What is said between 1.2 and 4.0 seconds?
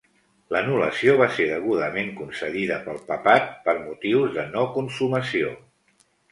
ser degudament concedida pel papat per